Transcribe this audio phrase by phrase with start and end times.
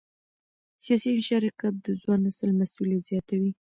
[0.83, 3.51] سیاسي مشارکت د ځوان نسل مسؤلیت زیاتوي